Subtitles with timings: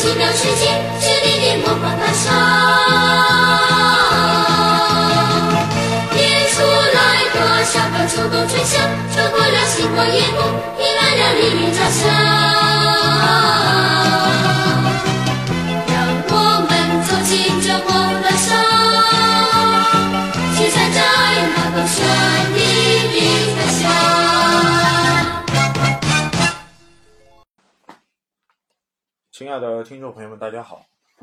[0.00, 0.64] 奇妙世界，
[0.98, 2.24] 这里的魔法大厦。
[6.10, 6.18] 变
[6.48, 6.98] 出来
[7.34, 8.80] 多少个秋冬春夏，
[9.14, 10.38] 穿过了星光夜幕，
[10.78, 12.69] 迎来了黎明朝霞。
[29.60, 30.76] 的听众朋友们，大家好！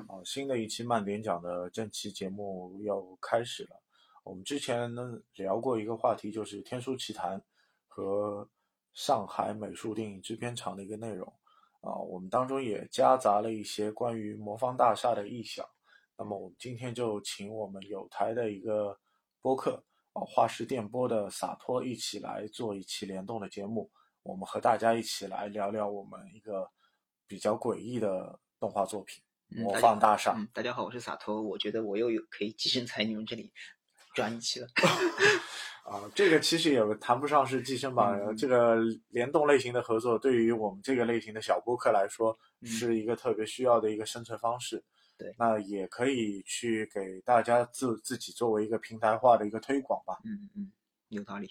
[0.08, 3.82] 啊，新的一期慢点讲的正期节目又开始了。
[4.24, 7.40] 我们之前呢聊过一个话题，就是《天书奇谭》
[7.88, 8.48] 和
[8.94, 11.28] 上海美术电影制片厂的一个内容。
[11.82, 15.68] 啊，我们当中也夹杂了一些关于魔方大厦的臆想。
[16.16, 18.96] 那么我们今天就请我们有台的一个
[19.42, 23.90] 播客啊，画师电波的洒脱一起来做一期联动的节目。
[24.22, 26.70] 我们和大家一起来聊聊我们一个
[27.28, 29.22] 比较诡异的动画作品
[29.62, 30.32] 《魔方大厦》。
[30.38, 31.42] 嗯，大家好，我是洒脱。
[31.42, 33.52] 我觉得我又有可以寄生在你们这里
[34.16, 34.68] 转一期了。
[35.84, 38.14] 啊，这个其实也谈不上是寄生吧。
[38.16, 38.78] 嗯嗯这个
[39.10, 44.84] 联动类型的合作，对于我们这个类型的小播客来说，嗯是一个特别需要的一个生存方式。
[45.18, 50.18] 对那也可以去给大家自自己作为一个平台化的一个推广吧。
[50.24, 50.72] 嗯嗯，
[51.10, 51.50] 有道理。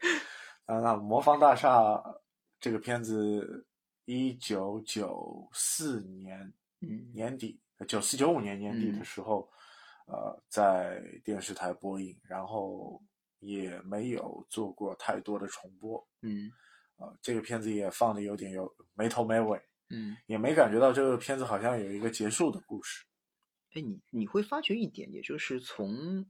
[0.66, 1.78] 啊，那《魔方大厦》
[2.58, 3.66] 这个片子，
[4.06, 9.48] 一九九四年嗯年底，九四九五年年底的嗯时候，
[10.06, 13.02] 呃，在电视台播映，然后
[13.40, 16.06] 也没有做过太多的重播。
[16.22, 16.50] 嗯
[16.98, 23.04] 呃，这个片子也放的有点有没头没尾，嗯，也没感觉到这个片子好像有一个结束的故事。
[23.74, 26.24] 哎，你你会发觉一点，也就是从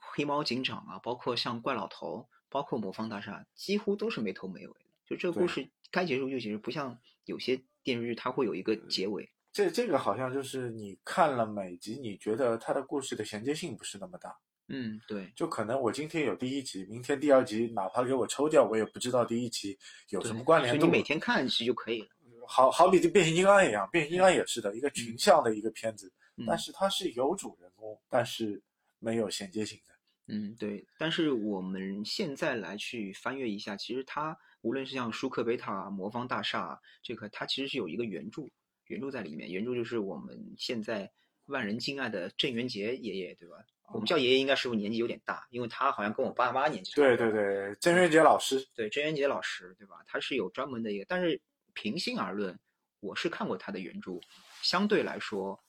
[0.00, 4.85] 黑猫警长啊，包括像怪老头，包括魔方大厦，几乎都是没头没尾的。
[5.06, 9.28] 就这个故事该结束就结束，不像有些电视剧它会有一个结尾。
[9.52, 14.36] 这这个好像就是你看了每集，你觉得它的故事的衔接性不是那么大。
[14.68, 19.78] 嗯，对，就可能我今天有第一集，明天第二集，哪怕给我抽掉，我也不知道第一集
[20.10, 20.80] 有什么关联度。
[20.80, 22.08] 所以你每天看其实就可以了。
[22.48, 28.60] 好好比这变形金刚一样，变形金刚也是的一个群像的一个片子，嗯但是它是有主人公，但是
[28.98, 29.94] 没有衔接性的。
[30.26, 30.84] 嗯，对。
[30.98, 38.42] 但是我们现在来去翻阅一下，其实它无论是像舒克贝塔啊、魔方大厦啊，这个它其实是有一个原著，
[38.86, 39.52] 原著在里面。
[39.52, 41.08] 原著就是我们现在
[41.44, 43.58] 万人敬爱的郑渊洁爷爷，对吧？
[43.92, 47.30] 我们叫爷爷应该是不是年纪有点大，因为他好像跟我爸妈年纪对多。
[47.30, 50.02] 对对，郑渊洁老师，对，郑渊洁老师，对吧？
[50.04, 51.40] 他是有专门的一个，但是
[51.72, 52.58] 平心而论，
[52.98, 54.18] 我是看过他的原著，
[54.62, 55.62] 相对来说，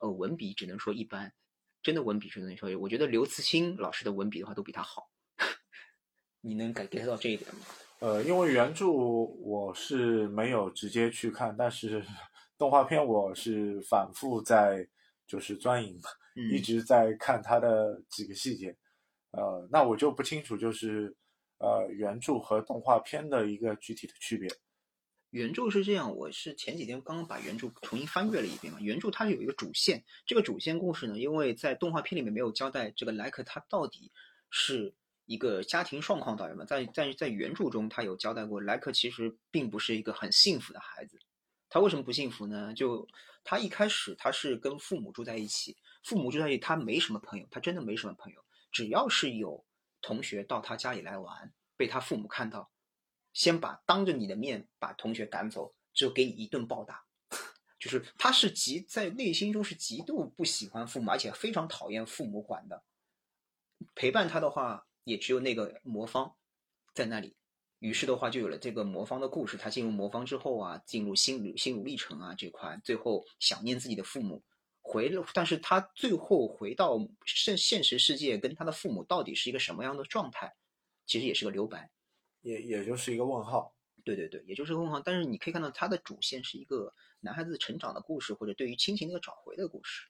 [0.00, 1.32] 呃，文笔只能说一般，
[1.82, 5.10] 真的文笔只能说，我觉得刘慈欣老师的文笔的话都比他好。
[6.42, 7.64] 你能感 get 到这一点吗？
[8.04, 12.04] 呃，因为原著我是没有直接去看，但是
[12.58, 14.86] 动画片我是反复在
[15.26, 15.98] 就是钻营，
[16.36, 18.76] 嗯一直在看它的几个细节。
[19.30, 21.16] 呃，那我就不清楚，就是
[21.56, 24.50] 呃原著和动画片的一个具体的区别。
[25.30, 28.78] 原著是这样，我是前几天刚刚把原著重新翻阅了一遍嘛。
[28.82, 34.12] 原著它是有一个主线，这个主线故事呢，因为在动画片里面没有交代这个莱克他到底
[34.50, 34.94] 是
[35.26, 41.18] 一个家庭状况导演嘛，在在在原著中他有交代过，莱克其实并不是一个很幸福的孩子。
[41.68, 42.72] 他为什么不幸福呢？
[42.74, 43.08] 就
[43.42, 48.44] 他一开始他是跟父母住在一起，父母住在一起，他没什么朋友，他真的没什么朋友。
[48.70, 49.64] 只要是有
[50.00, 52.70] 同学到他家里来玩，被他父母看到，
[53.32, 57.04] 先把当着你的面把同学赶走，就给你一顿暴打。
[57.78, 62.82] 就是他是极在内心中是极度不喜欢父母，而且非常讨厌父母管的。
[63.94, 66.34] 陪伴他的话，也只有那个魔方
[66.92, 67.36] 在那里。
[67.78, 69.56] 于是的话，就有了这个魔方的故事。
[69.56, 74.42] 他进入魔方之后啊，进入心路心路历程啊这块，最后想念自己的父母，
[74.80, 80.54] 回了，但是他最后回到现现实世界，跟他的父母到底是一个什么样的状态，
[81.04, 81.90] 其实也是个留白。
[82.40, 83.74] 也也就是一个问号。
[84.02, 85.00] 对对对，也就是问号。
[85.00, 90.06] 但是你可以看到，它的主线是一个男孩子成长的故事，或者对于亲情的一个找回的故事。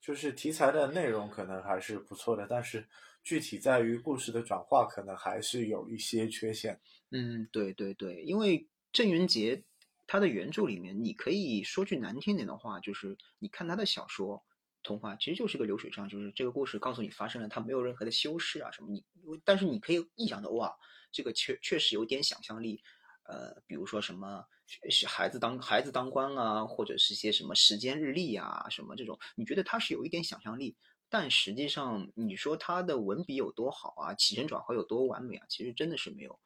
[0.00, 2.86] 就是题材的内容可能还是不错的，但是
[3.24, 6.80] 具体在于故事的转化，可能还是有一些缺陷。
[7.10, 9.64] 嗯，对对对，因为郑渊洁
[10.06, 14.44] 他的原著里面，你可以说句难听点的话，就是你看他的小说，
[14.82, 18.92] 童话其实就是个流水账，就是这个故事告诉你发生了，它没有任何的修饰啊什么。
[18.92, 19.02] 你
[19.42, 20.76] 但是你可以臆想的哇，
[21.10, 22.82] 这个确确实有点想象力。
[23.26, 24.44] 呃，比如说什么
[24.90, 30.76] 是孩子当孩子当官啊，或者是些什么时间日历啊，什么这种，你觉得它是有一点想象力，
[31.14, 36.36] 但实际上你说它的文笔有多好啊，起承转合有多完美啊，其实真的是没有。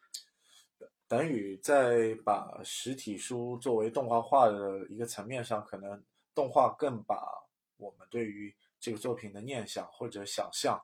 [1.07, 6.05] 等于在把实体书作为动画化的一个层面上，可能
[6.35, 7.19] 动画更把
[7.79, 10.79] 我们对于这个作品的念想或者想象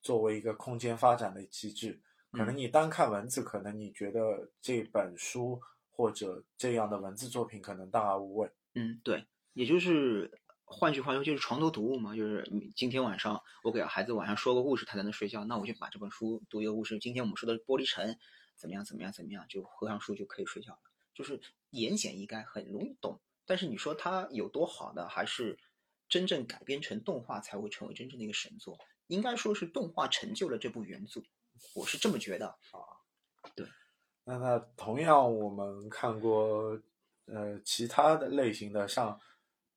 [0.00, 2.00] 作为一个空间发展的机制。
[2.30, 5.60] 可能你单看文字，可能你觉得这本书
[5.90, 8.48] 或者这样的文字作品可能大而无味。
[8.74, 10.30] 嗯，对，也就是
[10.64, 12.16] 换句话说，就是床头读物嘛。
[12.16, 12.44] 就是
[12.74, 16.98] 今天晚上我给孩子晚上说个故事，他才能睡觉，那我就把这本书读一个故事。
[16.98, 18.16] 今天我们说的玻璃城
[18.56, 18.84] 怎么样？
[18.84, 19.12] 怎么样？
[19.12, 19.46] 怎么样？
[19.48, 20.80] 就合上书就可以睡觉了。
[21.14, 21.40] 就是
[21.70, 23.20] 言简意赅，很容易懂。
[23.46, 25.58] 但是你说它有多好呢，还是
[26.08, 28.78] 真正改编成动画才会成为真正的一个神作？
[29.08, 31.20] 应该说是动画成就了这部原著。
[31.74, 32.80] 我是这么觉得啊，
[33.54, 33.66] 对。
[34.24, 36.80] 那那同样，我们看过
[37.26, 39.20] 呃其他的类型的，像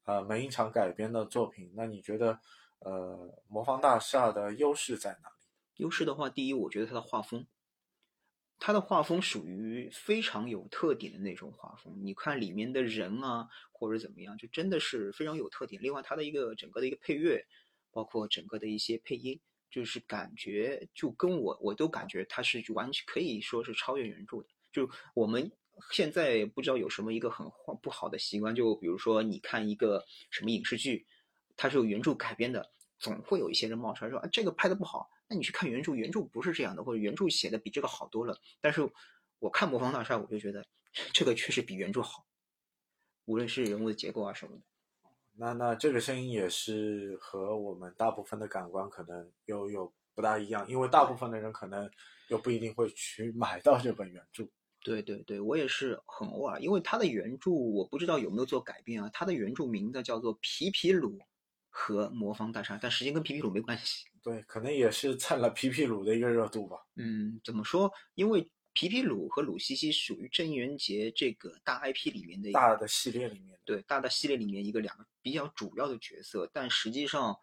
[0.08, 2.40] 呃每一场改编的作品，那你觉得
[2.80, 5.36] 呃魔方大厦的优势在哪里？
[5.76, 7.46] 优势的话，第一，我觉得它的画风，
[8.58, 11.94] 它的画风属于非常有特点的那种画风。
[12.02, 15.82] 你看里面的人啊，或者怎么样，就真的是非常有特点。
[15.84, 17.46] 另外，它的一个整个的一个配乐，
[17.92, 19.40] 包括整个的一些配音。
[19.70, 24.48] 就是感觉就跟我，我都感觉它是完全可以说是超越原著的。
[24.72, 25.52] 就我们
[25.92, 27.46] 现在不知道有什么一个很
[27.82, 31.06] 不好的习惯，就比如说你看一个什么影视剧，
[31.56, 32.70] 它是有原著改编的，
[33.00, 38.38] 总会有一些人冒出来说啊这个拍的不好，那你去看原著，原著不是这样的，或者原著写的比这个好多了。
[38.62, 38.90] 但是
[39.40, 40.66] 我看《魔方大厦》，我就觉得
[41.14, 42.26] 这个确实比原著好，
[43.26, 44.64] 无论是人物的结构啊什么的。
[45.40, 51.88] 那那这个声音也是和我们大部分的感官可能又有不大一样，因为大部分的人可能
[52.30, 54.48] 又不一定会去买到这本原著。
[54.88, 59.10] 对对对，我也是很偶尔，因为他的原著我不知道有没有做改编啊。
[59.12, 61.20] 他的原著名字叫做《皮皮鲁
[61.70, 64.06] 和魔方大厦》，但时间跟皮皮鲁没关系。
[64.24, 66.78] 对，可能也是蹭了皮皮鲁的一个热度吧。
[66.96, 67.92] 嗯，怎么说？
[68.16, 68.50] 因为。
[68.80, 76.48] 皮皮鲁和鲁西西属于郑渊洁这个大 IP 里面的大的系列里面，对大的系列里面一个两个比较主要的角色。
[76.54, 77.36] 但实际上，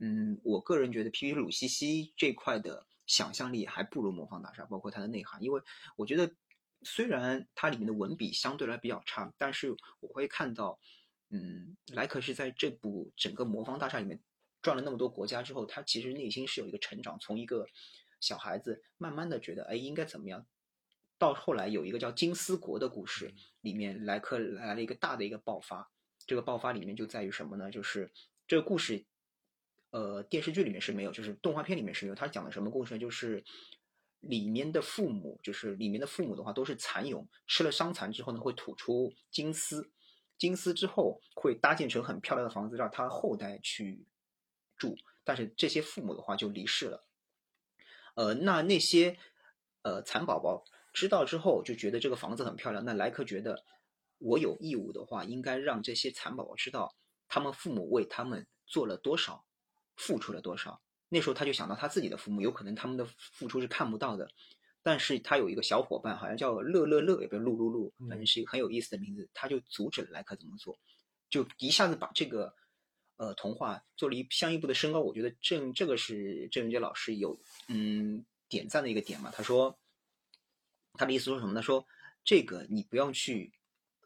[0.00, 5.42] 嗯，我个人觉得皮皮鲁西西这块的想象力还不如魔方大厦，包括它的内涵。
[5.42, 5.62] 因为
[5.96, 6.30] 我觉得，
[6.84, 10.78] 虽然它里面的文笔相对来比较差，但是我会看到，
[11.30, 14.20] 嗯，莱克是在这部整个魔方大厦里面
[14.62, 17.66] 转了那么多国家之后，他其实内心是有一个成长，从一个
[18.20, 20.46] 小孩子慢慢的觉得，哎，应该怎么样。
[21.16, 25.90] 到后来有一个叫金丝国的故事，里面莱克来了一个大的一个爆发。
[26.26, 27.70] 这个爆发里面就在于什么呢？
[27.70, 28.10] 就是
[28.48, 29.04] 这个故事，
[29.90, 32.14] 呃，电视剧里面是没有，就是动画片里面是没有。
[32.14, 32.98] 他讲的什么故事呢？
[32.98, 33.44] 就是
[34.28, 39.90] 里面的父母，就是里面的父母的话都是蚕蛹，吃了伤蚕之后呢，会吐出金丝，
[40.38, 44.06] 金丝之后会搭建成很漂亮的房子，让他后代去
[44.76, 44.96] 住。
[45.24, 47.06] 但是这些父母的话就离世了。
[48.14, 49.18] 呃，那那些
[49.82, 50.64] 呃蚕宝宝。
[50.96, 52.84] 知道之后就觉得这个房子很漂亮。
[52.84, 53.64] 那莱克觉得，
[54.18, 56.94] 我有义务的话，应该让这些蚕宝宝知道，
[57.26, 59.44] 他们父母为他们做了多少，
[59.96, 60.83] 付出了多少。
[61.14, 64.28] 那时候他就想到他自己的父母，有可能他们的付出是看不到的。
[64.82, 69.30] 但是他有一个小伙伴，好像叫乐乐乐，也不是露露露，反正是一个很有意思的名字。
[69.32, 70.76] 他就阻止了莱克怎么做，
[71.30, 72.52] 就一下子把这个
[73.16, 75.00] 呃童话做了一相一步的升高。
[75.00, 79.30] 我觉得郑这个是郑渊洁老师有嗯点赞的一个点嘛。
[79.30, 79.78] 他说。
[80.96, 81.60] 他的意思说什么呢？
[81.60, 81.84] 说
[82.22, 83.52] 这个你不要去，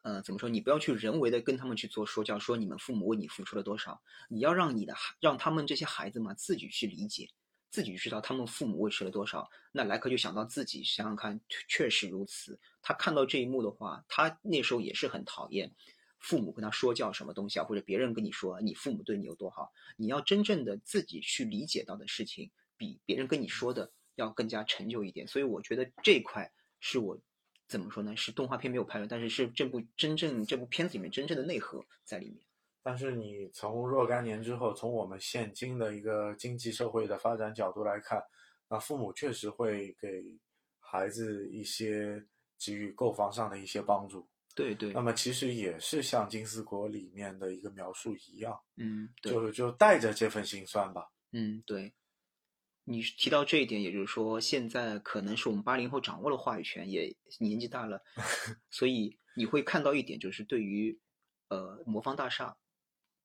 [0.03, 0.49] 呃，怎么说？
[0.49, 4.01] 你不要去人为的跟他们去做说教，说你们父母为你付出了多少。
[4.29, 7.29] 你要让你的孩，让他们这些孩子嘛自己去理解，
[7.71, 9.49] 自己知道他们父母为吃了多少。
[9.73, 12.59] 那莱克就想到自己，想想看，确实如此。
[12.81, 15.73] 他看到这一幕的话，他那时候也是很讨厌
[16.19, 19.73] 父母跟他说教什么东西啊，或者别人跟你说你父母对你有多好。
[19.97, 25.27] 你要真正的自己去理解到的事情，比别人跟你说的要更加陈旧一点。
[25.27, 26.51] 所以我觉得这块。
[26.81, 27.19] 是我
[27.69, 28.17] 怎么说呢？
[28.17, 32.39] 是动画片没有拍完，但是是这部真正这部片子里面真正的内核在里面。
[32.83, 38.23] 但是你从若干年之后，从我们现今的一个经济社会的发展角度来看，
[38.71, 40.39] 那父母确实会给
[40.81, 42.25] 孩子一些
[42.59, 44.27] 给予购房上的一些帮助。
[44.55, 44.93] 对对。
[44.93, 51.07] 那么其实也是像《金丝国》里面的一个描述一样，嗯，就就带着这份心酸吧。
[51.33, 51.93] 嗯，对。
[52.89, 58.03] 你提到这一点，也就是说，现在可能是我们八零后掌握了话语权，也年纪大了，
[58.71, 60.99] 所以你会看到一点，就是对于
[61.49, 62.57] 呃魔方大厦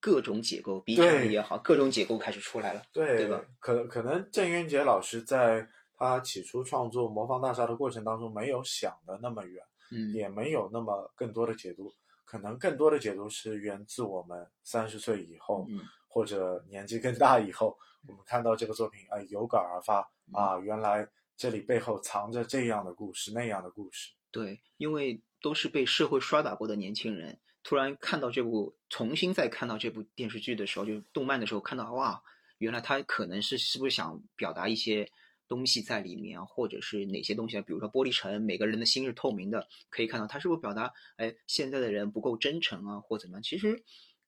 [0.01, 2.83] 各种解构，B 对站也好，各种解构开始出来了。
[2.91, 3.43] 对对吧？
[3.59, 11.93] 可可能郑渊洁老师在他起初创作《魔方大厦》的过程当中，没有想的那么远，嗯，也没有那么更多的解读。
[12.25, 17.77] 可能更多的解读是源自我们三十岁以后，嗯或者年纪更大以后，
[18.07, 21.07] 我们看到这个作品，哎，有感而发嗯啊，原来
[21.37, 24.11] 这里背后藏着这样的故事，那样的故事。
[24.31, 32.23] 对，因为都是被社会刷打过的年轻人，突然看到这部，重新再看到这部电视剧的时候，就动漫的时候，看到哇，
[32.57, 35.09] 原来他可能是是不是想表达一些
[35.47, 37.61] 东西在里面啊，或者是哪些东西啊？
[37.61, 43.43] 比如说玻璃城，每个人的心是透明的，可以看到他是不是表达，哎，现在的人不够真诚啊，或怎么样？
[43.43, 43.83] 其实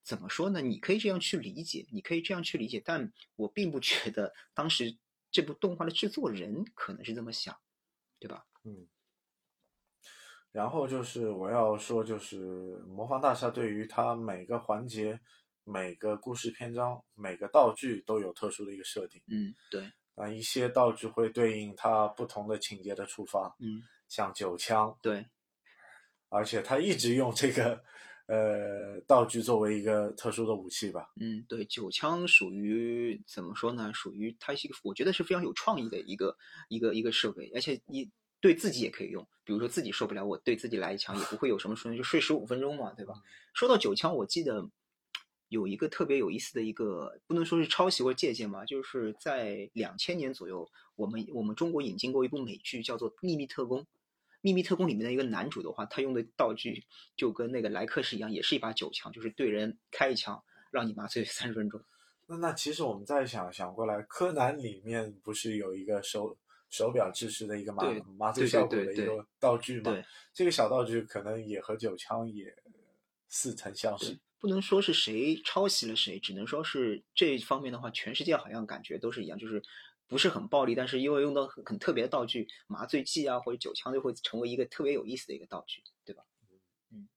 [0.06, 0.62] 怎么说呢？
[0.62, 4.96] 你可以这样去理解，你可以这样去理解，但我并不觉得当时
[5.32, 7.58] 这部动画的制作人可能是这么想，
[8.20, 8.46] 对吧？
[8.62, 8.86] 嗯，
[10.52, 15.18] 然后就是我要说，就是《魔方大厦》对于它每个环节、
[15.64, 19.20] 每个故事篇章、每个道具都有特殊的一个设定。
[19.26, 25.26] 嗯，对，啊，一些道具会对应它不同的情节的触发，嗯，像九枪，对。
[26.28, 27.84] 而且他一直用这个
[28.26, 31.10] 呃道具作为一个特殊的武器吧。
[31.20, 33.92] 嗯，对，九枪属于怎么说呢？
[33.94, 36.36] 属于它是一个，我觉得是非常有创意的一个
[36.68, 39.26] 一个一个设备，而且你对自己也可以用。
[39.44, 43.14] 比如说自己受不了，我对自己来一枪，也不会有什么说就睡十五分钟嘛，对吧？
[43.54, 44.68] 说到九枪，我记得
[45.48, 53.82] 有一个特别有意思的一个，不能说是抄袭或者借鉴吧，就是在两千年左右，我们我们中国引进过一部美剧，叫做《秘密特工》。
[54.46, 56.84] 秘密特工里面的一个男主的话，他用的道具
[57.16, 61.82] 就跟那个莱克士一样，也是一把九枪，就是对人开一枪，让你麻醉三十分钟。
[62.26, 66.38] 那那其实我们再想想过来，柯南里面不是有一个手
[66.70, 67.82] 手表制式的一个麻
[68.16, 69.90] 麻醉效果的一个道具吗？
[69.90, 72.54] 对这个小道具可能也和九枪也
[73.28, 79.60] 似曾相识。，不能说是谁抄袭了谁，只能说是这方面的话，全世界好像感觉都是一样，就是
[80.08, 86.22] 不是很暴力，但是因为用到很很特别的道具，麻醉剂啊或者酒枪就会成为一个特别有意思的一个道具，对吧？
[86.90, 87.08] 嗯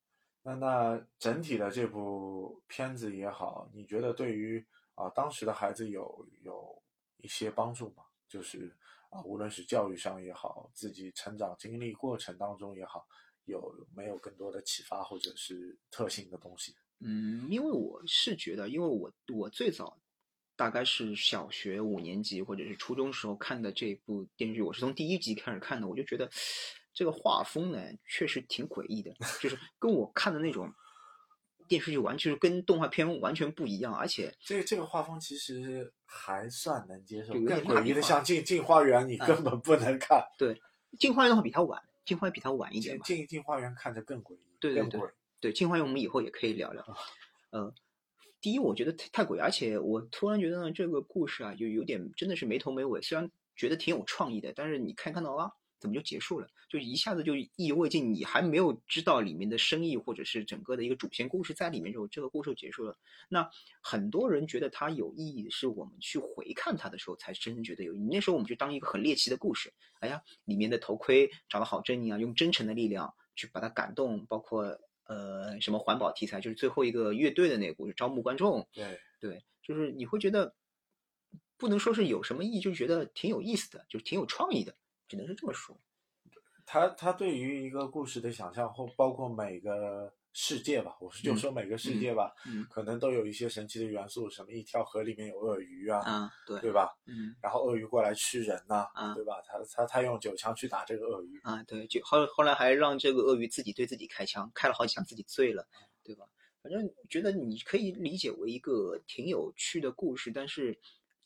[0.41, 4.65] 那那整体的这部片子也好，你觉得对于
[4.95, 6.81] 啊当时的孩子有有
[7.17, 8.03] 一些帮助吗？
[8.27, 8.75] 就是
[9.09, 13.05] 啊，无论是教育上也好，自己成长经历过程当中也好，
[13.45, 16.75] 有没有更多的启发或者是特性的东西？
[16.99, 19.99] 嗯，因为我是觉得，因为我我最早
[20.59, 26.29] 大概是小学五年级或者是初中时候看的这部电视剧，我是从第一集开始看的，我就觉得
[26.93, 30.69] 这个画风呢确实挺诡异的，就是跟我看的那种
[31.69, 40.21] 电视剧完全是跟动画片完全不一样，而且这个这个画风其实还算能接受，有更诡异的像进进花园，你哎根本不能看。
[40.37, 40.61] 对
[40.99, 43.15] 进花园的话比它晚，进花园比它晚一点进。
[43.15, 44.99] 进进花园看着更诡异，对对对。
[45.39, 46.83] 对，进花园我们以后也可以聊聊。
[47.51, 47.73] 呃，
[48.41, 53.01] 第一，我觉得太太诡，而且我突然觉得呢，这个故事啊，就有点真的是没头没尾。
[53.01, 56.47] 虽然觉得挺有创意的，但是你看看到啊，怎么就结束了？
[56.69, 62.95] 就一下子就意犹未尽，你还没有知道里面的深意或者是整个的一个主线故事在里面之后，这个故事结束了。
[63.27, 63.49] 那
[63.81, 68.07] 很多人觉得它有意义，是我们去回看它的时候才真正觉得有意义。
[68.09, 74.79] 那时候我们就当一个很猎奇的故事，哎呀，里面的头盔长得好狰狞啊，用真诚的力量去把它感动，包括
[75.09, 80.53] 呃什么环保题材，就是最后一个乐队的那个故事，招募观众，对，对，就是你会觉得
[81.57, 84.75] 不能说是有什么意义，就觉得挺有意思的，就是挺有创意的，
[85.07, 85.75] 只能是这么说。
[86.65, 96.89] 他他对于一个故事的想象，或包括每个世界吧，我是就嗯说每个世界吧，嗯可能都有一些神奇的元素，什么一条河里面有鳄鱼啊，啊，对，对吧？
[97.07, 99.41] 嗯然后鳄鱼过来吃人呐、啊对吧？
[99.45, 105.67] 他他他用酒枪去打这个鳄鱼，啊，对，就后后来还让这个鳄鱼自己对自己开枪，开了好几枪，自己醉了，
[106.03, 106.25] 对吧？
[106.61, 110.77] 反正觉得你可以理解为一个挺有趣的故事，但是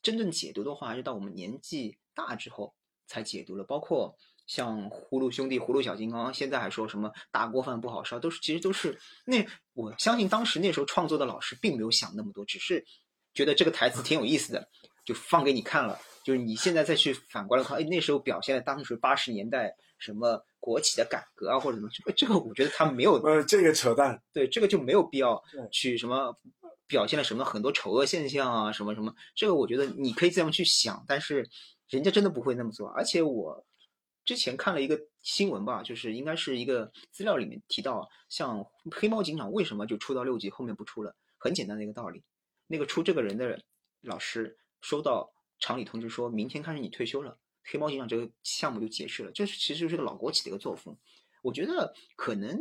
[0.01, 2.74] 真正解读的话，还是到我们年纪大之后
[3.07, 3.63] 才解读了。
[3.63, 12.83] 包括像葫芦兄弟、葫芦小金刚，现在还说什么大锅饭不好烧，都是其实都是那我相信当时那时候创作的老师并没有想那么多，只是
[13.33, 14.67] 觉得这个台词挺有意思的，
[15.05, 16.00] 就放给你看了。
[16.23, 26.33] 就是你现在再去反过来看，哎，那时候表现了当时八十年代什么国企的改革啊，或者什么，这个这个我觉得他没有呃，这个扯淡，对，这个就没有必要去什么
[26.88, 31.50] 表现了什么很多丑恶现象啊，什么什么，这个我觉得你可以这样去想，但是
[31.89, 32.88] 人家真的不会那么做。
[32.88, 33.65] 而且我
[34.25, 42.24] 之前看了一个新闻吧，就是应该是一个资料里面提到，像黑猫警长为什么就出到六集后面不出了，很简单的一个道理，
[42.68, 43.62] 那个出这个人的
[44.01, 47.38] 老师收到厂里通知说，明天开始你退休了。
[47.65, 50.98] 黑猫警长这个项目就结束了，这是其实是个老国企的一个作风。
[51.42, 52.60] 我觉得可能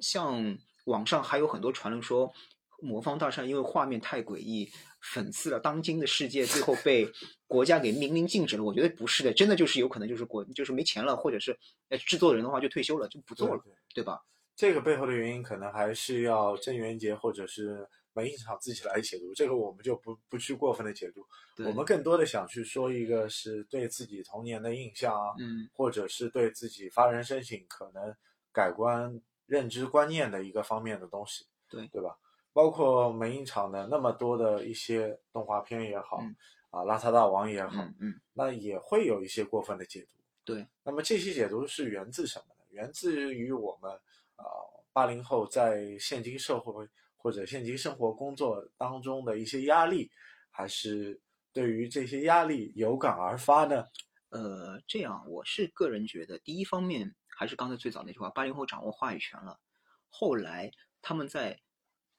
[0.00, 2.32] 像网上还有很多传闻说，
[2.80, 4.70] 魔方大厦因为画面太诡异，
[5.02, 7.10] 讽刺了当今的世界，最后被
[7.46, 8.62] 国家给明令禁止了。
[8.64, 14.20] 我觉得不是的，真的就是有可能就是国就是没钱了，或者是呃制作人的话就退休了，就不做了，对对吧？
[14.54, 21.22] 这个背后的原因可能还是要郑渊洁或者是文艺厂自己来解读，这个我们就不不去过分的解读。
[21.64, 28.14] 我们更多的想去说一个是对自己童年的印象啊，嗯或者是对自己发人深省、可能
[28.52, 32.16] 改观认知观念的一个方面的东西，对对吧？
[32.56, 36.34] 包括梅影厂的那么多的一些动画片也好，嗯
[36.70, 40.16] 啊，邋遢大王也好，嗯嗯，那也会有一些过分的解读。
[40.42, 42.64] 对，那么这些解读是源自什么呢？
[42.70, 43.92] 源自于我们
[44.36, 44.46] 啊
[44.90, 50.10] 八零后在现今社会或者现今生活工作当中的一些压力，
[50.50, 51.20] 还是
[51.52, 53.84] 对于这些压力有感而发呢？
[54.30, 59.60] 呃，这样我是个人觉得，第一方面还是刚才最早那句话，八零后掌握话语权了。
[60.08, 60.70] 后来
[61.02, 61.60] 他们在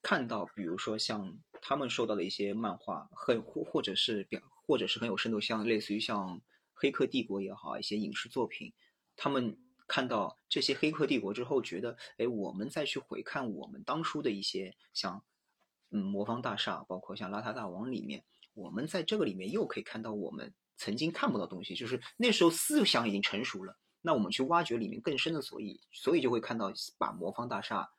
[0.09, 6.37] 看到，比如说像他们受到的一些漫画，很或或者是表，或者是很有深度，像类似于像
[6.73, 8.71] 《黑客帝国》也好，一些影视作品，
[9.17, 15.21] 他们看到这些《黑客帝国》之后，觉得，哎，我们再去回看我们当初的一些像，
[15.91, 18.23] 嗯，魔方大厦，包括像邋遢大王里面，
[18.53, 23.77] 我们在这个里面又可以看到我们曾经看不到东西，就是那时候思想已经成熟了。
[24.01, 27.89] 那我们去挖掘里面更深的所以，所以就会看到把魔方大厦，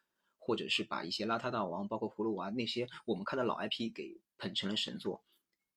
[0.48, 5.22] 或者是把一些邋遢大王，包括葫芦娃那些我们看的老 IP 给捧成了神作。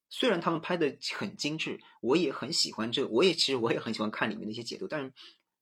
[0.10, 5.12] 虽然他们拍的很精致，我也很喜欢这，我也其实我也很喜欢看里面的一些解读，但是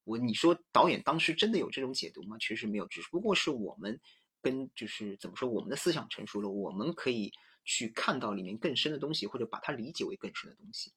[0.03, 2.37] 我你说导演当时真的有这种解读吗？
[2.39, 3.99] 其实没有，只不过是我们
[4.43, 7.33] 跟就是怎么说，我们的思想成熟了，我们可以
[7.65, 10.93] 去看到里面更深的东西，或者把它理解为更深的东西。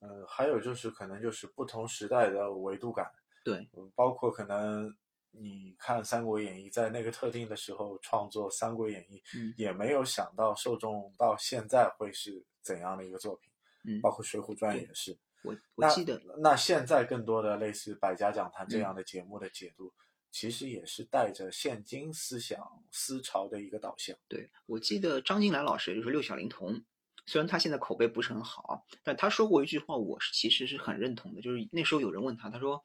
[0.00, 3.10] 呃，还有就是可能就是不同时代的维度感，
[3.42, 4.94] 对，嗯包括可能
[5.38, 13.50] 你看《三国演义》在那个特定的时候创作《三国演义》，嗯也没有想到受众到现在会是怎样的一个作品，
[13.84, 15.16] 嗯，包括《水浒传》也是。
[15.42, 19.92] 我我记得，那现在更多的类似百家讲坛这嗯样的节目的解读，
[20.32, 22.58] 其实也是带着现今思想
[22.90, 24.16] 思潮的一个导向。
[24.26, 26.82] 对我记得张金兰老师，也就是六小龄童，
[27.26, 32.82] 虽然他现在口碑不是很好，但他说过一句话，我是其实是很认同的，就是那时候有人问他，他说，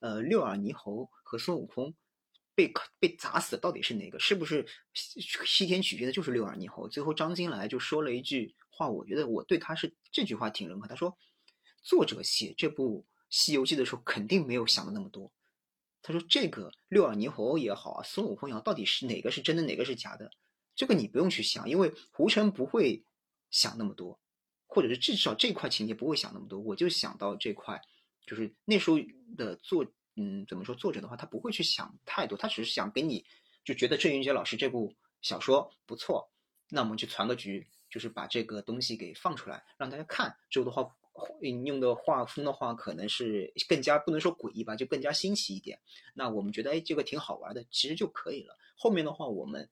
[0.00, 1.94] 呃，六耳猕猴和孙悟空
[2.54, 4.18] 被被砸死到底是哪个？
[4.18, 6.88] 是不是西西天取经的就是六耳猕猴？
[6.88, 10.86] 最后张金来就说了一句话，我觉得我对他是这句话挺认可。
[10.86, 11.16] 他说，
[11.82, 15.32] 作者写这部《西游记》的时候肯定没有想的那么多。
[16.02, 20.30] 他说这个六耳猕猴也好啊，孙悟空也好，到底是哪个是真的，哪个是假的？
[20.74, 23.02] 这个你不用去想，因为胡尘不会
[23.50, 24.20] 想那么多，
[24.66, 26.60] 或者是至少这块情节不会想那么多。
[26.60, 27.80] 我就想到这块，
[28.26, 28.98] 就是那时候
[29.36, 29.86] 的作，
[30.16, 33.24] 嗯，怎么说作者的话，他不会去想太多，他只是想给你
[33.64, 36.30] 就觉得郑渊洁老师这部小说不错，
[36.68, 40.36] 那我们就传个局，就是把这个东西给放出来，让大家看。
[40.50, 40.88] 之后的话，
[41.64, 45.80] 用的画风的话，可能是更加不能说诡异吧，就更加新奇一点。
[46.14, 48.56] 那我们觉得，哎，这个挺好玩的，其实就可以了。
[48.76, 49.68] 后面的话，我们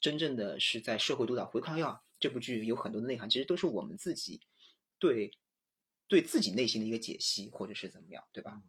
[0.00, 4.40] 真正的是在社会督导回看呀，这部剧有很多的内涵，其实都是我们自己
[4.98, 5.30] 对
[6.08, 8.62] 对自己内心的一个解析，或者是怎么样，对吧？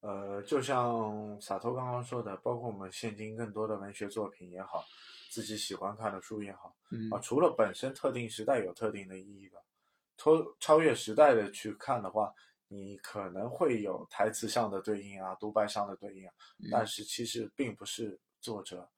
[0.00, 4.84] 呃，就像洒脱刚刚说的，包括我们现今更多的文学作品也好，
[5.30, 7.10] 自己喜欢看的书也好，嗯。
[7.10, 9.62] 啊，除了本身特定时代有特定的意义的，
[10.16, 12.32] 超超越时代的去看的话，
[12.68, 16.68] 你可能会有台词上的对应啊，独白上的对应啊，嗯。
[16.70, 18.88] 但是其实并不是作者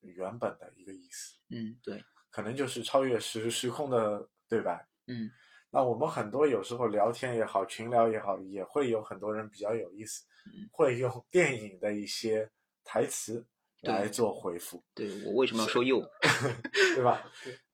[0.00, 4.86] 原本的一个意思，嗯，对，可能就是超越时时空的对白。
[5.06, 5.30] 嗯
[5.70, 12.50] 那我们很多有时候聊天也好，群聊也好，也会有很多人比较有意思，嗯 会用 电影的一些
[12.84, 13.46] 台词
[13.82, 16.00] 来做回复，对我为什么要说又？
[16.94, 17.22] 对吧？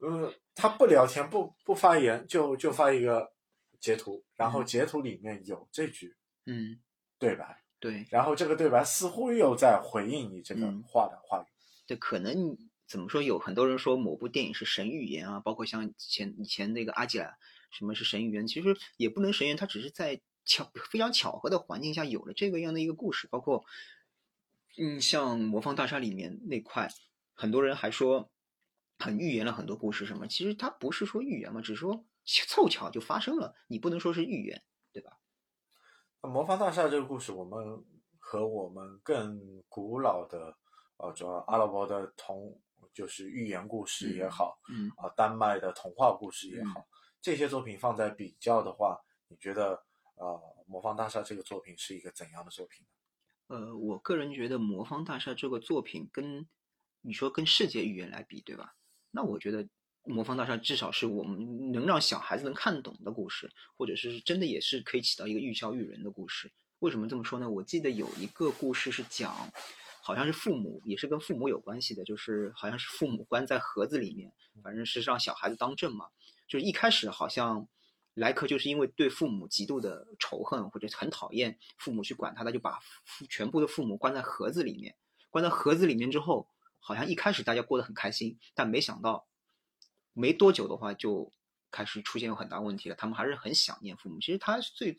[0.00, 3.33] 嗯，他不聊天，不不发言，就就发一个
[3.80, 6.14] 截图，然后嗯截图里面有这句
[6.46, 6.78] 嗯，
[7.18, 11.46] 对白，对，然后这个对白似乎又在回应你这个嗯话的话语。
[11.87, 13.22] 对，可能怎么说？
[13.22, 17.35] 有很多人说某部电影是神预言啊，包括像前以前那个阿基拉，
[17.74, 18.46] 什么是神预言？
[18.46, 23.28] 其实也不能神预言，它只是在巧非常巧合的环境下有了这个样的一个故事。
[23.28, 23.64] 包括，
[24.78, 26.88] 嗯，像《魔方大厦》里面那块，
[27.34, 28.30] 很多人还说
[28.98, 30.26] 很预言了很多故事什么。
[30.26, 35.18] 其实它不是说预言嘛，只是说凑巧就发生了，你不能说是预言，对吧？
[36.22, 37.84] 那魔方大厦这个故事，我们
[38.18, 40.56] 和我们更古老的，
[40.96, 42.58] 呃，主要阿拉伯的童，
[42.94, 46.87] 就是寓言故事也好，嗯啊，丹麦的童话故事也好，
[47.24, 49.82] 这些作品放在比较的话，你觉得，
[50.16, 53.56] 呃，魔方大厦这个作品是一个怎样的作品呢？
[53.56, 56.46] 呃，我个人觉得《魔方大厦》这个作品跟
[57.00, 58.74] 你说跟世界语言来比，对吧？
[59.10, 59.64] 那我觉得
[60.02, 66.52] 《魔方大厦》至少是我们能让小孩子能看懂的故事，或者是真的也是可以起到一个寓教于人的故事。
[66.80, 67.48] 为什么这么说呢？
[67.48, 69.34] 我记得有一个故事是讲，
[70.02, 74.30] 好像是父母也是跟父母有关系的，就是好像是父母关在盒子里面，
[74.62, 76.10] 反正是让小孩子当政嘛。
[76.46, 77.66] 就是一开始好像
[78.14, 84.94] 莱克就是因为对父母极度的仇恨或者很讨厌父母去管他，他就把父全部的父母关在盒子里面。
[85.30, 89.26] 关在盒子里面之后，好像一开始大家过得很开心，但没想到
[90.12, 91.33] 没多久的话就
[91.72, 92.94] 开始出现有很大问题了。
[92.94, 94.20] 他们还是很想念父母。
[94.20, 94.96] 其实他最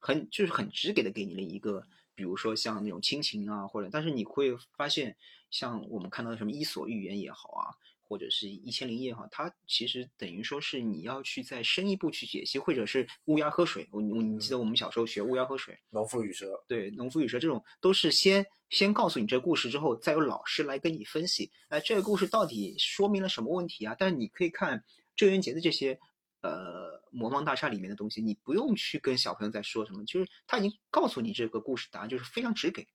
[0.00, 5.16] 很就是很直给的给你了一个，比如说像那种亲情啊，或者但是你会发现，
[5.48, 7.76] 像我们看到的什么《伊索寓言》也好啊。
[8.08, 13.86] 或者是一千零一夜哈，它其实等于说是你要去再深一步去解析，或者是乌鸦喝水。
[13.92, 23.94] 我我你记得我们小时候学乌鸦喝水，农夫与蛇，对，农夫与蛇这种都是先先告诉你这个故事之后，再由老师来跟你分析，哎，这个故事到底说明了什么问题啊？
[23.98, 24.82] 但是你可以看
[25.14, 25.98] 郑渊洁的这些
[26.40, 32.86] 呃魔方大厦里面的东西，你不用去跟小朋友在说什么，就是他已经告诉你这个故事答案，就是非常直给，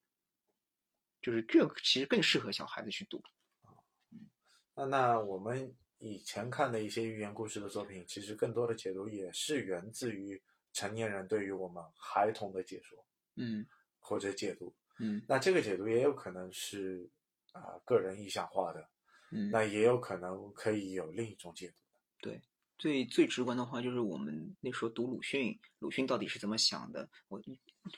[1.22, 3.22] 就是这其实更适合小孩子去读。
[4.76, 10.42] 那那我们以前看的一些寓言故事的作品，其实更多的解读也是源自于
[10.74, 13.06] 成年人对于我们孩童的解说，
[13.36, 13.66] 嗯，
[14.00, 17.08] 或者解读，嗯，那这个解读也有可能是
[17.52, 18.90] 啊个人意象化的，
[19.32, 21.76] 嗯，那也有可能可以有另一种解读。
[22.20, 22.42] 对，
[22.80, 27.08] 最最直观的话就是我们那时候读鲁迅，鲁迅到底是怎么想的？
[27.28, 27.40] 我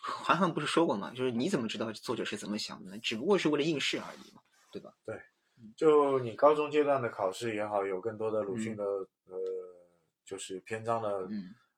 [0.02, 1.14] 韩寒不是说过吗？
[1.16, 3.00] 就是你怎么知道作者是怎么想的呢？
[3.00, 4.94] 只不过是为了应试而已嘛，对吧？
[5.06, 5.18] 对。
[5.76, 9.38] 就你高中阶段的考试也好，有更多的鲁迅的呃，
[10.24, 11.30] 就是篇章的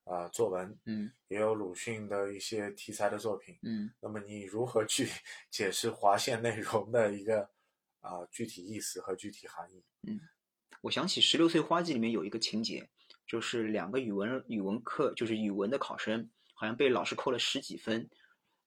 [0.03, 5.07] 啊作文，嗯，也有鲁迅的一些题材的作品，嗯，那么你如何去
[5.51, 7.49] 解释划线内容的一个
[8.01, 9.83] 啊具体意思和具体含义？
[10.07, 10.19] 嗯，
[10.81, 12.89] 我想起《十六岁花季》里面有一个情节，
[13.27, 18.09] 就是两个语文语文课，就是语文的考生，好像被老师扣了十几分，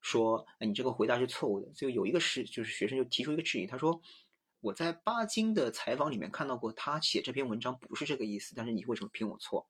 [0.00, 1.72] 说你这个回答是错误的。
[1.74, 4.00] 所以有一个是就是学生就提出一个质疑，他说。
[4.60, 9.66] 我在巴金的采访里面看到过，他写这篇文章不是这个意思，但是你为什么评我错？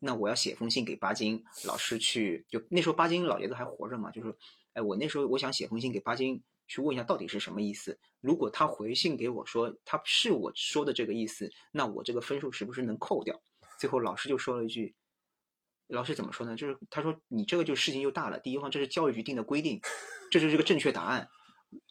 [0.00, 4.36] 那我要写封信给巴金老师去，就那时候巴金老爷子还活着嘛，就是，
[4.72, 7.98] 哎，我那时候我想写封信给巴金去问一下到底是什么意思。
[8.20, 13.40] 如果他回信给我说他是我说的这个意思，那我这个分数是不是能扣掉？
[13.78, 14.94] 最后老师就说了一句，
[15.86, 16.56] 老师怎么说呢？
[16.56, 18.38] 就是他说你这个就事情就大了。
[18.40, 19.80] 第一方这是教育局定的规定，
[20.30, 21.28] 这就是个正确答案。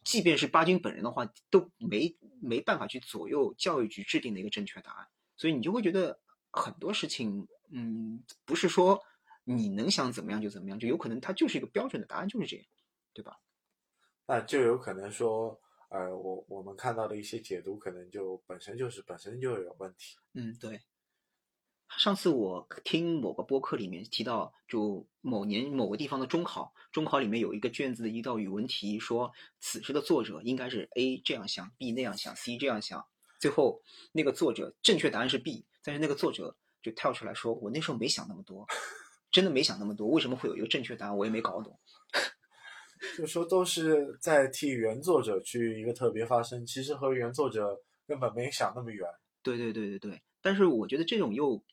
[0.03, 6.19] 即便是巴金本人的话，都没没办法去左右教育局制定的一个正确答案，所以你就会觉得
[6.51, 9.01] 很多事情，嗯，不是说
[9.43, 12.65] 你能想怎么样就怎么样，就有可能它就是一个标准的答案就是这样，
[13.13, 13.39] 对吧？
[14.25, 20.17] 那就有可能说，呃，我我们看到的一些解读，可能就本身就是本身就有问题。
[20.33, 20.79] 嗯，对。
[21.97, 33.05] 上次我听某个播客里面提到，就某年某个地方的中考，中考里面有一个卷子的一道语文题，说此时的作者应该是 A 这样想，B 那样想，C 这样想。
[33.39, 38.65] 最后那个作者正确答案是 B，但是那个作者就跳出来说：“我那时候没想那么多，
[39.31, 41.79] 真的没想那么多，为什么会有一个正确答案，我也没搞懂。
[43.17, 47.77] ”就说都是在替原作者去一个特别发声，其实和原作者
[48.07, 49.07] 根本没想那么远。
[49.43, 51.63] 对对对对对，但是我觉得这种又。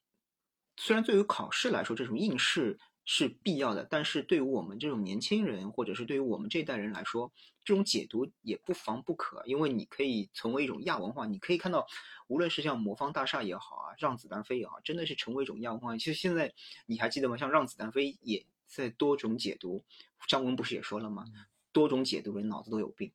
[0.77, 7.33] 虽然对于考试来说，这种应试是必要的，但是对于我们这种年轻人，或者是对于我们这代人来说，
[7.65, 9.43] 这种解读也不妨不可。
[9.47, 11.87] 因为你可以成为一种亚文化，你可以看到，
[12.29, 15.97] 无论是像魔方大厦也好啊，让子弹飞也好，真的是成为一种亚文化。
[15.97, 16.53] 其实现在
[16.87, 17.37] 你还记得吗？
[17.37, 19.85] 像让子弹飞也在多种解读，
[20.29, 21.25] 张文不是也说了吗？
[21.73, 23.13] 多种解读人脑子都有病，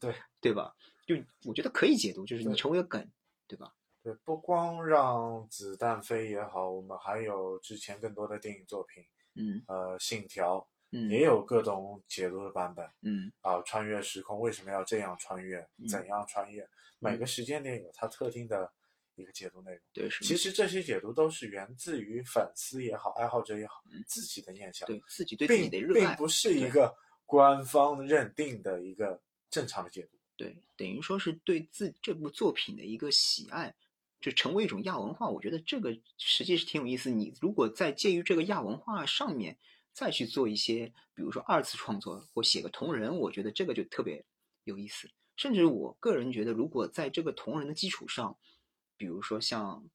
[0.00, 0.74] 对对吧？
[1.06, 3.10] 就我觉得可以解读，就是你成为个梗，
[3.46, 3.74] 对吧？
[4.04, 9.02] 对，不光让子弹飞也好，我们还有之前更多的电影作品，
[9.34, 16.68] 嗯，呃，信条，嗯，也有各种解读的版本，嗯，啊，穿越时空为什么要这样穿越，怎样穿越？
[16.98, 18.70] 每个时间点有它特定的
[19.14, 19.80] 一个解读内容。
[19.94, 30.18] 对，其实这些解读都是源自于粉丝也好，爱好者也好，自己的念想，对自己对自己的热爱，并不是一个官方认定的一个正常的解读。
[30.36, 33.74] 对，等于说是对自这部作品的一个喜爱。
[34.24, 37.10] 就成为一种亚文化，我觉得这个实际是挺有意思。
[37.10, 39.58] 你如果在介于这个亚文化上面
[39.92, 44.24] 再去做一些，比如说二次创作或写个同人，我觉得这个就特别
[44.62, 45.10] 有意思。
[45.36, 48.38] 甚至我个人觉得，如果在这个同人的基础上，
[48.96, 49.90] 比如说像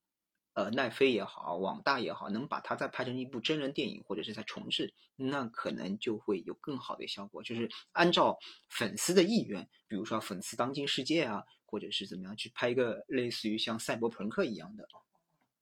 [0.60, 7.42] 呃奈飞也好，网大也好，能把它再拍成一部真人电影，或者是在重制，那可能就会有更好的效果。
[7.42, 14.86] 就是按照粉丝的意愿，比如说粉丝当今世界啊，或者是怎么样去拍一个类似于像赛博朋克一样的。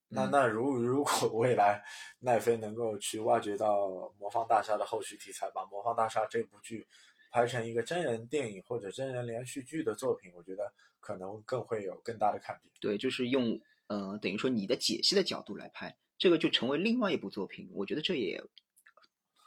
[0.08, 1.84] 那那如 如果未来
[2.20, 3.86] 奈飞能够去挖掘到
[4.18, 6.86] 《魔方大厦》的后续题材，把《魔方大厦》这部剧
[7.30, 12.72] 拍成一个真人电影或者真人连续剧的作品，我觉得可能更会有更大的看点。
[12.80, 17.68] 对，就是用呃等于说你的解析的角度来拍，这个就成为另外一部作品。
[17.74, 18.42] 我觉得这也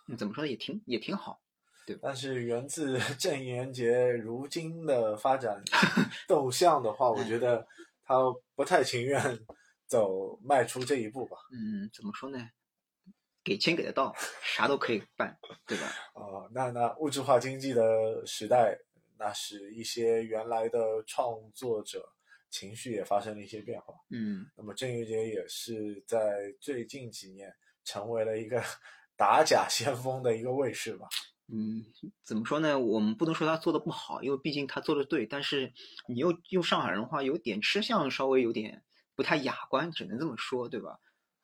[0.08, 1.42] 嗯怎么说呢，也挺也挺好。
[1.88, 5.64] 对但是源自 郑渊洁如今的发展
[6.28, 7.66] 动向的话，我觉得
[8.04, 8.16] 他
[8.56, 9.20] 不太情愿。
[9.92, 11.36] 走迈出这一步吧。
[11.52, 12.40] 嗯，怎么说呢？
[13.44, 15.92] 给钱给得到，啥都可以办，对吧？
[16.16, 18.80] 哦，那那物质化经济的时代，
[19.20, 22.14] 那是一些原来的创作者
[22.52, 23.96] 情绪也发生了一些变化。
[24.12, 27.52] 嗯，那么郑渊洁也是在最近几年
[27.84, 28.62] 成为了一个
[29.18, 31.08] 打假先锋的一个卫士吧。
[31.48, 31.84] 嗯，
[32.24, 32.78] 怎么说呢？
[32.78, 35.26] 我们不能说他做的不好，因为毕竟他做的对。
[35.26, 35.74] 但是
[36.08, 38.84] 你又用上海人话，有点吃相，稍微有点。
[39.14, 40.98] 不太雅观，只能这么说，对吧？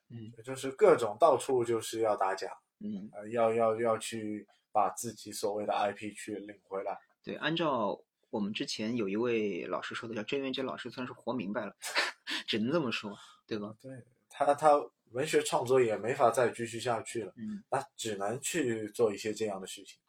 [0.09, 2.47] 嗯，就是各种到处就是要打假，
[2.79, 6.97] 嗯，呃，要要要去把自己所谓的 IP 去领回来。
[7.21, 11.75] 对，按照我们之前有一位老师说的，叫郑渊洁老师，算是活明白了，
[12.47, 13.75] 只能这么说，对吧？
[13.81, 14.71] 对他，他
[15.11, 19.99] 文学创作也没法再继续下去了，嗯，那只能去做一些这样的事情。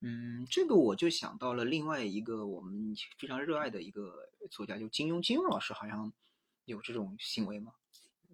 [0.00, 6.12] 嗯，这个我就想到了另外一个我们非常热爱的一个作家，就金庸，金庸老师好像。
[6.64, 7.72] 有这种行为吗？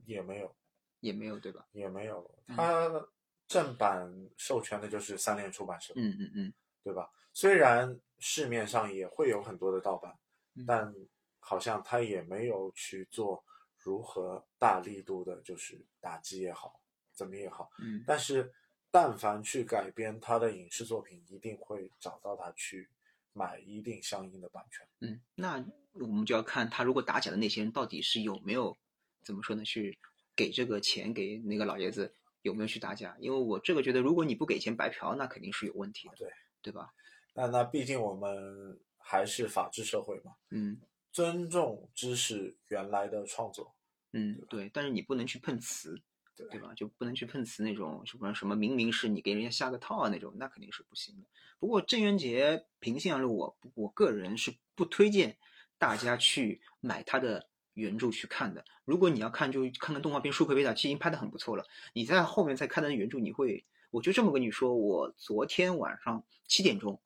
[0.07, 0.57] 也没有，
[0.99, 1.65] 也没有，对吧？
[1.71, 2.29] 也没有。
[2.49, 3.07] 他
[3.47, 7.09] 正版授权的就是三联出版社，嗯嗯嗯，对吧？
[7.33, 10.19] 虽然市面上也会有很多的盗版，
[10.67, 10.95] 但
[11.41, 13.45] 好像他也没有去做
[13.77, 16.81] 如何大力度的，就是打击也好，
[17.13, 17.71] 怎么也好。
[17.79, 18.03] 嗯。
[18.07, 18.51] 但是，
[18.91, 22.89] 但凡去改编他的影视作品，一定会找到他去
[23.35, 24.89] 买一定相应的版权。
[25.01, 25.63] 嗯，那。
[25.97, 28.77] 我们就要看他如果打假的那些人到底是有没有
[29.23, 29.65] 怎么说呢？
[29.65, 29.97] 去
[30.35, 33.17] 给这个钱给那个老爷子有没有去打假？
[33.21, 36.29] 因为我这个觉得，如果你不给钱白嫖，那肯定是有问题的，对
[36.63, 36.93] 对吧？
[37.35, 40.81] 那那毕竟我们还是法治社会嘛，嗯，
[41.13, 43.75] 尊重知识原来的创作，
[44.13, 46.01] 嗯对，但是你不能去碰瓷，
[46.35, 46.73] 对对吧？
[46.75, 51.27] 就不能去碰瓷那种什么什么明明是你给人家下个套啊那种，那肯定是不行的。
[51.59, 55.37] 不过郑渊洁平心而论，我我个人是不推荐。
[55.77, 58.65] 大家去买他的原著去看的。
[58.85, 61.67] 如果你要看，就看看动画片《舒克贝塔》，其实已经拍的很不错了。
[61.93, 67.03] 你在后面再看他的原著，你会，我就这么跟你说，我昨天晚上七点钟，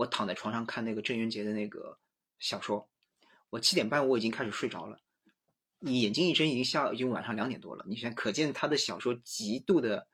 [0.00, 1.98] 我躺在床上看那个郑渊洁的那个
[2.38, 2.88] 小说，
[3.50, 4.98] 我七点半我已经开始睡着了。
[5.78, 7.84] 你眼睛一睁，已经下，已经晚上两点多了。
[7.86, 10.08] 你想，可见他的小说极度的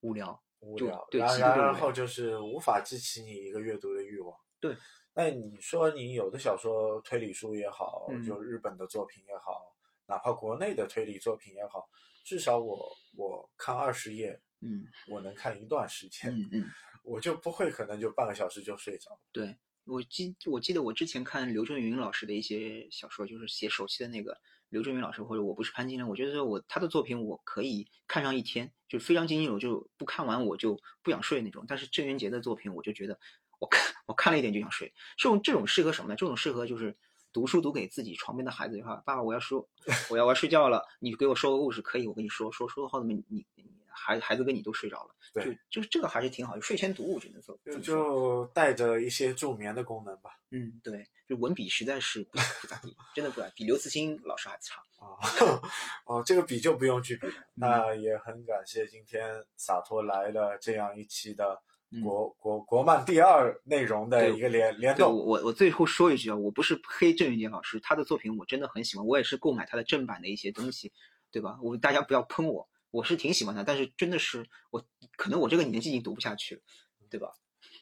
[0.00, 4.76] 无聊，无聊，对，然然后就是无法激起你一个阅读的欲望，对。
[5.14, 9.74] 那你说你有的小说推理书也好，就日本的作品也好，
[10.06, 11.88] 哪怕国内的推理作品也好，
[12.24, 16.70] 至少我我看二十页，嗯，我能看一段时间，嗯嗯，
[17.02, 19.20] 我就不会可能就半个小时就睡着。
[19.32, 31.64] 对我记我记得我之前看刘震云老师的一些小说，就是写手机的那个刘震云老师或者我不是潘金莲，我觉得我他的作品我可以看上一天，就非常精进，我就不看完我就不想睡那种。
[31.66, 33.18] 但是郑渊洁的作品，我就觉得。
[33.60, 36.16] 我看我看了一点就想睡，这种这种适合什么呢？
[36.16, 36.96] 这种适合就是
[37.30, 39.68] 读书读给自己床边的孩子的话，爸爸我要说
[40.08, 43.44] 我要我要睡觉了，你给我说个故事可以，我跟你说说说的话，怎么你
[44.00, 50.30] 孩孩子跟你都睡着了，对，就就这个还是挺好，就睡前读物只能说就就带着一些助眠的功能吧。
[50.50, 55.60] 嗯，对，就文笔实在是不不咋地，真的不咋地，比刘慈欣老师还差啊。
[56.06, 57.26] 哦，这个比就不用去比。
[57.54, 61.62] 那也很感谢今天洒脱来了这样一期的。
[62.04, 70.92] 国国国漫第二内容的一个联联动，我我最后说一句啊，我不是黑郑渊洁老师，他的作品我真的很喜欢，我也是购买他的正版的一些东西，
[71.32, 71.58] 对吧？
[71.60, 74.84] 我大家不要喷我，我是挺喜欢他，但是真的是我
[75.16, 76.62] 可能我这个年纪已经读不下去了，
[77.08, 77.32] 对吧？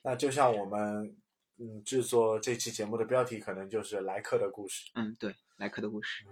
[0.02, 1.16] 那就像我们
[1.58, 4.90] 嗯制作这期节目的标题，可能就是莱克的故事。
[4.94, 6.24] 嗯，对，莱克的故事。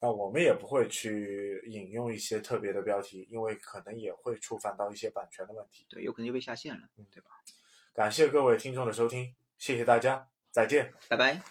[0.00, 5.86] 那我们也不会去引用一些特别的标题，因为可能也会触犯到一些版权的问题。
[5.88, 7.30] 对，有可能就被下线了，嗯对吧？
[7.94, 11.42] 感谢各位听众的收听，谢谢大家，再见，拜拜。